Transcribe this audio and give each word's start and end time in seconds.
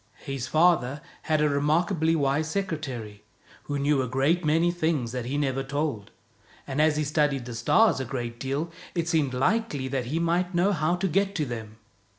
His 0.25 0.47
father 0.47 0.99
had 1.21 1.41
a 1.41 1.47
remarkably 1.47 2.15
wise 2.15 2.49
secretary, 2.49 3.23
who 3.65 3.77
knew 3.77 4.01
a 4.01 4.07
great 4.07 4.43
many 4.43 4.71
things 4.71 5.11
that 5.11 5.25
he 5.25 5.37
never 5.37 5.61
told, 5.61 6.09
and 6.65 6.81
as 6.81 6.97
he 6.97 7.03
studied 7.03 7.45
the 7.45 7.53
stars 7.53 7.99
a 7.99 8.05
great 8.05 8.39
deal, 8.39 8.71
it 8.95 9.07
seemed 9.07 9.35
likely 9.35 9.87
that 9.89 10.05
he 10.05 10.17
might 10.17 10.55
know 10.55 10.71
how 10.71 10.95
to 10.95 11.07
get 11.07 11.35
to 11.35 11.45
them. 11.45 11.77